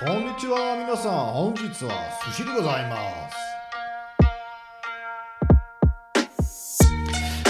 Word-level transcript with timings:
Konnichiwa, 0.00 0.76
minasan. 0.76 1.34
Honjitsu 1.34 1.86
wa 1.86 1.94
sushi 2.24 2.44
de 2.44 2.52
gozaimasu. 2.54 3.36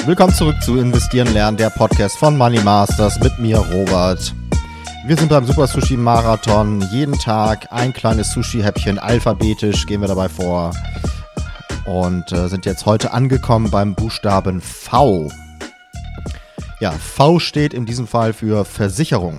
Willkommen 0.06 0.34
zurück 0.34 0.56
zu 0.60 0.76
Investieren 0.76 1.32
lernen, 1.32 1.56
der 1.56 1.70
Podcast 1.70 2.16
von 2.16 2.36
Money 2.36 2.58
Masters 2.64 3.20
mit 3.20 3.38
mir, 3.38 3.58
Robert. 3.58 4.34
Wir 5.06 5.16
sind 5.16 5.28
beim 5.28 5.46
Super 5.46 5.68
Sushi 5.68 5.96
Marathon. 5.96 6.80
Jeden 6.90 7.16
Tag 7.20 7.68
ein 7.70 7.92
kleines 7.92 8.32
Sushi-Häppchen, 8.32 8.98
alphabetisch 8.98 9.86
gehen 9.86 10.00
wir 10.00 10.08
dabei 10.08 10.28
vor. 10.28 10.74
Und 11.86 12.32
äh, 12.32 12.48
sind 12.48 12.66
jetzt 12.66 12.84
heute 12.84 13.12
angekommen 13.12 13.70
beim 13.70 13.94
Buchstaben 13.94 14.60
V. 14.60 15.30
Ja, 16.80 16.90
V 16.90 17.38
steht 17.38 17.72
in 17.74 17.86
diesem 17.86 18.08
Fall 18.08 18.32
für 18.32 18.64
Versicherung. 18.64 19.38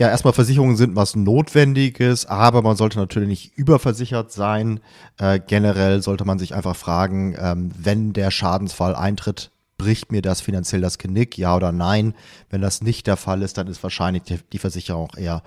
Ja, 0.00 0.08
erstmal 0.08 0.32
Versicherungen 0.32 0.78
sind 0.78 0.96
was 0.96 1.14
Notwendiges, 1.14 2.24
aber 2.24 2.62
man 2.62 2.74
sollte 2.74 2.98
natürlich 2.98 3.28
nicht 3.28 3.58
überversichert 3.58 4.32
sein. 4.32 4.80
Äh, 5.18 5.40
generell 5.46 6.00
sollte 6.00 6.24
man 6.24 6.38
sich 6.38 6.54
einfach 6.54 6.74
fragen, 6.74 7.36
ähm, 7.38 7.70
wenn 7.76 8.14
der 8.14 8.30
Schadensfall 8.30 8.94
eintritt, 8.96 9.50
bricht 9.76 10.10
mir 10.10 10.22
das 10.22 10.40
finanziell 10.40 10.80
das 10.80 10.96
Genick, 10.96 11.36
ja 11.36 11.54
oder 11.54 11.70
nein? 11.70 12.14
Wenn 12.48 12.62
das 12.62 12.80
nicht 12.80 13.06
der 13.08 13.18
Fall 13.18 13.42
ist, 13.42 13.58
dann 13.58 13.66
ist 13.66 13.82
wahrscheinlich 13.82 14.22
die, 14.50 14.58
Versicherung 14.58 15.10
auch 15.10 15.18
eher 15.18 15.42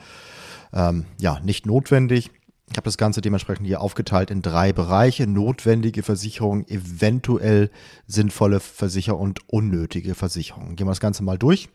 ähm, 0.71 1.05
ja, 1.19 1.39
nicht 1.39 1.65
notwendig. 1.65 2.29
Ich 2.69 2.77
habe 2.77 2.85
das 2.85 2.99
Ganze 2.99 3.21
dementsprechend 3.21 3.65
hier 3.65 3.81
aufgeteilt 3.81 4.29
in 4.29 4.43
drei 4.43 4.71
Bereiche. 4.71 5.25
Notwendige 5.25 6.03
Versicherung, 6.03 6.67
eventuell 6.67 7.71
sinnvolle 8.05 8.59
Versicherung 8.59 9.21
und 9.21 9.49
unnötige 9.49 10.13
Versicherung. 10.13 10.75
Gehen 10.75 10.85
wir 10.85 10.91
das 10.91 10.99
Ganze 10.99 11.23
mal 11.23 11.39
durch. 11.39 11.69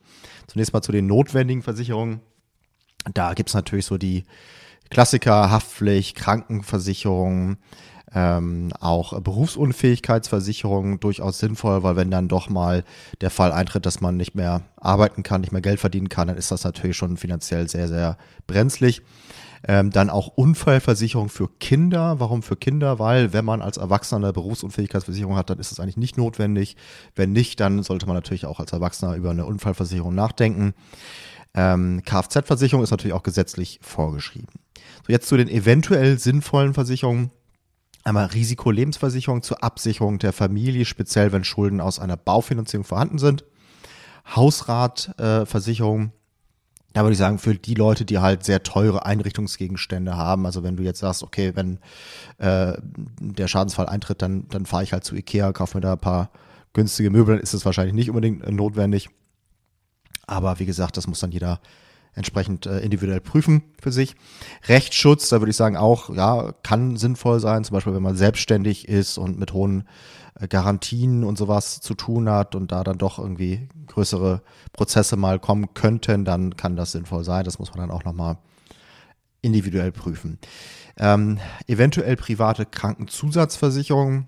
Zunächst 0.47 0.73
mal 0.73 0.83
zu 0.83 0.93
den 0.93 1.09
notwendigen 1.09 1.63
Versicherungen. 1.63 2.21
Da 3.13 3.35
gibt 3.35 3.49
es 3.49 3.55
natürlich 3.55 3.87
so 3.87 3.99
die 3.99 4.25
Klassiker, 4.91 5.51
Haftpflicht, 5.51 6.17
Krankenversicherung, 6.17 7.59
ähm, 8.15 8.73
auch 8.81 9.21
Berufsunfähigkeitsversicherung 9.21 10.99
durchaus 11.01 11.39
sinnvoll, 11.39 11.83
weil 11.83 11.97
wenn 11.97 12.11
dann 12.11 12.29
doch 12.29 12.49
mal 12.49 12.85
der 13.21 13.31
Fall 13.31 13.53
eintritt, 13.53 13.85
dass 13.85 14.01
man 14.01 14.17
nicht 14.17 14.35
mehr 14.35 14.63
arbeiten 14.77 15.23
kann, 15.23 15.43
nicht 15.43 15.53
mehr 15.53 15.61
Geld 15.61 15.79
verdienen 15.79 16.09
kann, 16.09 16.29
dann 16.29 16.39
ist 16.39 16.51
das 16.51 16.65
natürlich 16.65 16.97
schon 16.97 17.17
finanziell 17.19 17.69
sehr, 17.69 17.89
sehr 17.89 18.17
brenzlig. 18.47 19.03
Ähm, 19.67 19.91
dann 19.91 20.09
auch 20.09 20.29
Unfallversicherung 20.29 21.29
für 21.29 21.49
Kinder. 21.59 22.21
Warum 22.21 22.43
für 22.43 22.57
Kinder? 22.57 23.01
Weil 23.01 23.33
wenn 23.33 23.45
man 23.45 23.61
als 23.61 23.77
Erwachsener 23.77 24.25
eine 24.25 24.33
Berufsunfähigkeitsversicherung 24.33 25.37
hat, 25.37 25.51
dann 25.51 25.59
ist 25.59 25.73
es 25.73 25.81
eigentlich 25.81 25.97
nicht 25.97 26.17
notwendig. 26.17 26.77
Wenn 27.17 27.33
nicht, 27.33 27.59
dann 27.59 27.83
sollte 27.83 28.07
man 28.07 28.15
natürlich 28.15 28.47
auch 28.47 28.61
als 28.61 28.73
Erwachsener 28.73 29.17
über 29.17 29.31
eine 29.31 29.47
Unfallversicherung 29.47 30.15
nachdenken. 30.15 30.75
Ähm, 31.59 32.03
Kfz-Versicherung 32.05 32.85
ist 32.85 32.93
natürlich 32.93 33.15
auch 33.15 33.25
gesetzlich 33.25 33.81
vorgeschrieben. 33.83 34.61
So, 35.05 35.13
jetzt 35.13 35.27
zu 35.27 35.37
den 35.37 35.49
eventuell 35.49 36.17
sinnvollen 36.17 36.73
Versicherungen. 36.73 37.33
Einmal 38.05 38.27
Risikolebensversicherung 38.27 39.43
zur 39.43 39.65
Absicherung 39.65 40.21
der 40.21 40.33
Familie, 40.33 40.85
speziell 40.85 41.33
wenn 41.33 41.43
Schulden 41.43 41.81
aus 41.81 41.99
einer 41.99 42.17
Baufinanzierung 42.17 42.85
vorhanden 42.85 43.19
sind. 43.19 43.45
Hausratversicherung, 44.37 46.05
äh, 46.05 46.11
da 46.93 47.03
würde 47.03 47.15
ich 47.15 47.19
sagen, 47.19 47.41
für 47.41 47.57
die 47.57 47.75
Leute, 47.75 48.05
die 48.05 48.19
halt 48.19 48.45
sehr 48.45 48.63
teure 48.63 49.05
Einrichtungsgegenstände 49.05 50.17
haben, 50.17 50.47
also 50.47 50.63
wenn 50.63 50.77
du 50.77 50.85
jetzt 50.85 51.01
sagst, 51.01 51.25
okay, 51.25 51.57
wenn 51.57 51.81
äh, 52.39 52.75
der 53.21 53.49
Schadensfall 53.49 53.87
eintritt, 53.87 54.23
dann, 54.23 54.47
dann 54.49 54.65
fahre 54.65 54.85
ich 54.85 54.93
halt 54.93 55.03
zu 55.03 55.17
Ikea, 55.17 55.53
kaufe 55.53 55.77
mir 55.77 55.83
da 55.83 55.95
ein 55.95 55.99
paar 55.99 56.31
günstige 56.73 57.11
Möbel, 57.11 57.35
dann 57.35 57.43
ist 57.43 57.53
es 57.53 57.65
wahrscheinlich 57.65 57.95
nicht 57.95 58.11
unbedingt 58.11 58.49
notwendig. 58.49 59.11
Aber 60.29 60.59
wie 60.59 60.67
gesagt, 60.67 60.97
das 60.97 61.07
muss 61.07 61.21
dann 61.21 61.33
jeder 61.33 61.61
entsprechend 62.15 62.67
äh, 62.67 62.81
individuell 62.81 63.21
prüfen 63.21 63.63
für 63.81 63.93
sich. 63.93 64.15
Rechtsschutz, 64.67 65.29
da 65.29 65.41
würde 65.41 65.51
ich 65.51 65.57
sagen 65.57 65.77
auch, 65.77 66.11
ja, 66.11 66.53
kann 66.63 66.97
sinnvoll 66.97 67.41
sein, 67.41 67.65
zum 67.65 67.75
Beispiel 67.75 67.95
wenn 67.95 68.03
man 68.03 68.17
selbstständig 68.17 68.89
ist 68.89 69.19
und 69.19 69.39
mit 69.39 69.53
hohen 69.53 69.89
äh, 70.39 70.49
Garantien 70.49 71.25
und 71.25 71.39
sowas 71.39 71.81
zu 71.81 71.95
tun 71.95 72.29
hat 72.29 72.55
und 72.55 72.73
da 72.73 72.85
dann 72.85 72.99
doch 72.99 73.19
irgendwie 73.19 73.69
größere 73.87 74.43
Prozesse 74.73 75.17
mal 75.17 75.39
kommen 75.39 75.75
könnten, 75.75 76.25
dann 76.25 76.57
kann 76.57 76.77
das 76.77 76.93
sinnvoll 76.93 77.25
sein. 77.25 77.45
Das 77.45 77.59
muss 77.59 77.71
man 77.71 77.89
dann 77.89 77.97
auch 77.97 78.05
nochmal 78.05 78.39
individuell 79.41 79.93
prüfen. 79.93 80.39
Ähm, 80.97 81.39
eventuell 81.69 82.17
private 82.17 82.67
Krankenzusatzversicherung 82.67 84.27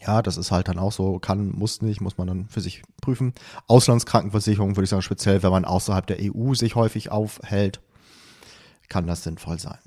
ja, 0.00 0.22
das 0.22 0.36
ist 0.36 0.50
halt 0.50 0.68
dann 0.68 0.78
auch 0.78 0.92
so, 0.92 1.18
kann, 1.18 1.50
muss 1.50 1.82
nicht, 1.82 2.00
muss 2.00 2.18
man 2.18 2.26
dann 2.26 2.48
für 2.48 2.60
sich 2.60 2.82
prüfen. 3.00 3.32
Auslandskrankenversicherung 3.66 4.76
würde 4.76 4.84
ich 4.84 4.90
sagen, 4.90 5.02
speziell, 5.02 5.42
wenn 5.42 5.50
man 5.50 5.64
außerhalb 5.64 6.06
der 6.06 6.18
EU 6.20 6.54
sich 6.54 6.74
häufig 6.74 7.10
aufhält, 7.10 7.80
kann 8.88 9.06
das 9.06 9.24
sinnvoll 9.24 9.58
sein. 9.58 9.78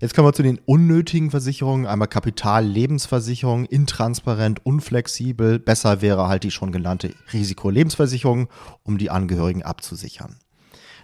Jetzt 0.00 0.14
kommen 0.14 0.28
wir 0.28 0.32
zu 0.32 0.42
den 0.42 0.58
unnötigen 0.66 1.30
Versicherungen. 1.30 1.86
Einmal 1.86 2.08
Kapitallebensversicherung, 2.08 3.64
intransparent, 3.64 4.64
unflexibel. 4.66 5.58
Besser 5.58 6.02
wäre 6.02 6.28
halt 6.28 6.44
die 6.44 6.50
schon 6.50 6.72
genannte 6.72 7.14
Risikolebensversicherung, 7.32 8.48
um 8.82 8.98
die 8.98 9.10
Angehörigen 9.10 9.62
abzusichern. 9.62 10.36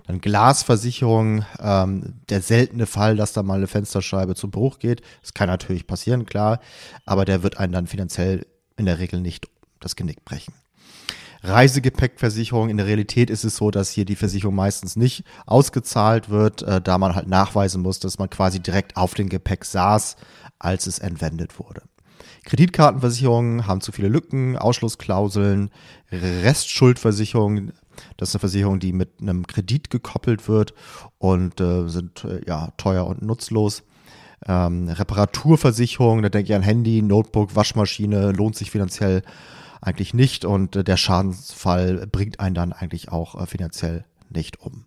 Dann 0.09 0.23
Glasversicherung, 0.23 1.45
ähm, 1.61 2.15
der 2.31 2.41
seltene 2.41 2.87
Fall, 2.87 3.17
dass 3.17 3.35
da 3.35 3.43
mal 3.43 3.59
eine 3.59 3.67
Fensterscheibe 3.67 4.35
zu 4.35 4.51
Bruch 4.51 4.79
geht. 4.79 5.03
Das 5.21 5.35
kann 5.35 5.49
natürlich 5.49 5.87
passieren, 5.87 6.25
klar, 6.25 6.61
aber 7.05 7.27
der 7.27 7.43
wird 7.43 7.59
einen 7.59 7.75
dann 7.75 7.87
finanziell 7.87 8.47
in 8.79 8.87
der 8.87 8.99
Regel 8.99 9.21
nicht 9.21 9.49
das 9.81 9.97
Genick 9.97 10.25
brechen. 10.25 10.55
Reisegepäckversicherung. 11.43 12.71
In 12.71 12.79
der 12.79 12.87
Realität 12.87 13.29
ist 13.29 13.45
es 13.45 13.57
so, 13.57 13.71
dass 13.71 13.91
hier 13.91 14.07
die 14.07 14.17
Versicherung 14.17 14.55
meistens 14.55 14.97
nicht 14.97 15.25
ausgezahlt 15.45 16.31
wird, 16.31 16.63
äh, 16.63 16.81
da 16.81 16.97
man 16.97 17.15
halt 17.15 17.29
nachweisen 17.29 17.83
muss, 17.83 18.01
dass 18.01 18.19
man 18.19 18.31
quasi 18.31 18.61
direkt 18.61 18.97
auf 18.97 19.13
dem 19.13 19.29
Gepäck 19.29 19.67
saß, 19.67 20.17
als 20.59 20.87
es 20.87 20.99
entwendet 21.01 21.59
wurde. 21.59 21.83
Kreditkartenversicherungen 22.45 23.67
haben 23.67 23.81
zu 23.81 23.93
viele 23.93 24.09
Lücken, 24.09 24.57
Ausschlussklauseln, 24.57 25.71
Restschuldversicherungen 26.11 27.73
das 28.17 28.31
ist 28.31 28.35
eine 28.37 28.41
Versicherung, 28.41 28.81
die 28.81 28.93
mit 28.93 29.21
einem 29.21 29.47
Kredit 29.47 29.91
gekoppelt 29.91 30.49
wird 30.49 30.75
und 31.19 31.61
äh, 31.61 31.89
sind 31.89 32.25
äh, 32.25 32.41
ja 32.47 32.73
teuer 32.77 33.07
und 33.07 33.23
nutzlos. 33.23 33.83
Ähm, 34.47 34.89
Reparaturversicherung, 34.89 36.23
da 36.23 36.29
denke 36.29 36.53
ich 36.53 36.57
an 36.57 36.63
Handy, 36.63 37.03
Notebook, 37.03 37.57
Waschmaschine, 37.57 38.33
lohnt 38.33 38.57
sich 38.57 38.71
finanziell 38.71 39.23
eigentlich 39.81 40.15
nicht 40.15 40.45
und 40.45 40.77
äh, 40.77 40.85
der 40.85 40.97
Schadensfall 40.97 42.07
bringt 42.07 42.41
einen 42.41 42.55
dann 42.55 42.73
eigentlich 42.73 43.11
auch 43.11 43.41
äh, 43.41 43.47
finanziell 43.47 44.05
nicht 44.31 44.61
um. 44.61 44.85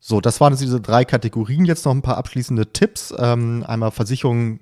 So, 0.00 0.20
das 0.20 0.40
waren 0.40 0.56
diese 0.56 0.80
drei 0.80 1.04
Kategorien. 1.04 1.64
Jetzt 1.64 1.84
noch 1.84 1.92
ein 1.92 2.02
paar 2.02 2.16
abschließende 2.16 2.72
Tipps. 2.72 3.12
Ähm, 3.18 3.64
einmal 3.66 3.90
Versicherungen 3.90 4.60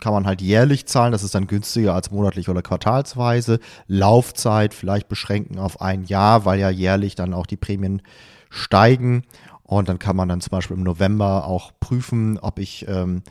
kann 0.00 0.12
man 0.12 0.26
halt 0.26 0.42
jährlich 0.42 0.86
zahlen, 0.86 1.12
das 1.12 1.22
ist 1.22 1.34
dann 1.34 1.46
günstiger 1.46 1.94
als 1.94 2.10
monatlich 2.10 2.48
oder 2.48 2.62
quartalsweise. 2.62 3.60
Laufzeit 3.86 4.74
vielleicht 4.74 5.08
beschränken 5.08 5.58
auf 5.58 5.80
ein 5.80 6.04
Jahr, 6.04 6.44
weil 6.44 6.58
ja 6.58 6.70
jährlich 6.70 7.14
dann 7.14 7.32
auch 7.32 7.46
die 7.46 7.56
Prämien 7.56 8.02
steigen. 8.50 9.22
Und 9.62 9.88
dann 9.88 9.98
kann 9.98 10.16
man 10.16 10.28
dann 10.28 10.40
zum 10.40 10.50
Beispiel 10.50 10.76
im 10.76 10.82
November 10.82 11.46
auch 11.46 11.72
prüfen, 11.80 12.38
ob 12.38 12.58
ich, 12.58 12.86
ähm, 12.88 13.22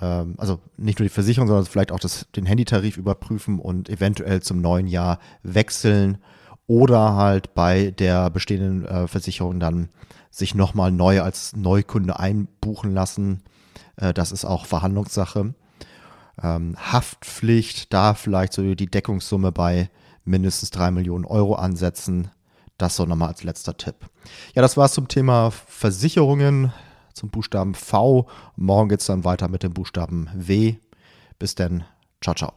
ähm, 0.00 0.34
also 0.38 0.58
nicht 0.76 0.98
nur 0.98 1.04
die 1.04 1.14
Versicherung, 1.14 1.46
sondern 1.46 1.66
vielleicht 1.66 1.92
auch 1.92 2.00
das, 2.00 2.26
den 2.34 2.46
Handytarif 2.46 2.96
überprüfen 2.96 3.58
und 3.58 3.88
eventuell 3.88 4.42
zum 4.42 4.60
neuen 4.60 4.86
Jahr 4.86 5.18
wechseln 5.42 6.18
oder 6.66 7.14
halt 7.14 7.54
bei 7.54 7.90
der 7.90 8.30
bestehenden 8.30 8.84
äh, 8.86 9.06
Versicherung 9.06 9.60
dann 9.60 9.90
sich 10.30 10.54
nochmal 10.54 10.90
neu 10.90 11.20
als 11.20 11.54
Neukunde 11.54 12.18
einbuchen 12.18 12.92
lassen. 12.92 13.42
Äh, 13.96 14.14
das 14.14 14.32
ist 14.32 14.44
auch 14.44 14.66
Verhandlungssache. 14.66 15.54
Ähm, 16.40 16.76
Haftpflicht, 16.78 17.92
da 17.92 18.14
vielleicht 18.14 18.52
so 18.52 18.74
die 18.74 18.86
Deckungssumme 18.86 19.52
bei 19.52 19.90
mindestens 20.24 20.70
drei 20.70 20.90
Millionen 20.90 21.24
Euro 21.24 21.54
ansetzen. 21.54 22.30
Das 22.78 22.96
so 22.96 23.04
nochmal 23.04 23.28
als 23.28 23.44
letzter 23.44 23.76
Tipp. 23.76 23.96
Ja, 24.54 24.62
das 24.62 24.76
war's 24.76 24.94
zum 24.94 25.08
Thema 25.08 25.50
Versicherungen, 25.50 26.72
zum 27.12 27.30
Buchstaben 27.30 27.74
V. 27.74 28.26
Morgen 28.56 28.88
geht's 28.88 29.06
dann 29.06 29.24
weiter 29.24 29.48
mit 29.48 29.62
dem 29.62 29.74
Buchstaben 29.74 30.28
W. 30.34 30.76
Bis 31.38 31.54
dann. 31.54 31.84
Ciao, 32.20 32.34
ciao. 32.34 32.52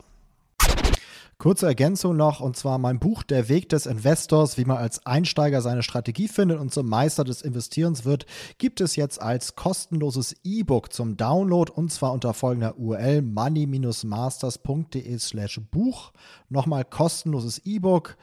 Kurze 1.37 1.65
Ergänzung 1.65 2.15
noch, 2.15 2.39
und 2.39 2.55
zwar 2.55 2.77
mein 2.77 2.97
Buch 2.97 3.21
Der 3.21 3.49
Weg 3.49 3.67
des 3.67 3.87
Investors, 3.87 4.57
wie 4.57 4.63
man 4.63 4.77
als 4.77 5.05
Einsteiger 5.05 5.61
seine 5.61 5.83
Strategie 5.83 6.29
findet 6.29 6.59
und 6.59 6.73
zum 6.73 6.87
Meister 6.87 7.25
des 7.25 7.41
Investierens 7.41 8.05
wird, 8.05 8.25
gibt 8.57 8.79
es 8.79 8.95
jetzt 8.95 9.21
als 9.21 9.55
kostenloses 9.55 10.33
E-Book 10.45 10.93
zum 10.93 11.17
Download 11.17 11.69
und 11.71 11.91
zwar 11.91 12.13
unter 12.13 12.33
folgender 12.33 12.77
URL 12.77 13.21
money-masters.de 13.21 15.19
slash 15.19 15.59
Buch. 15.71 16.13
Nochmal 16.47 16.85
kostenloses 16.85 17.59
E-Book 17.65 18.15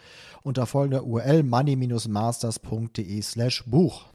unter 0.43 0.65
folgender 0.65 1.05
URL 1.05 1.43
money-masters.de 1.43 3.21
slash 3.21 3.65
Buch. 3.67 4.07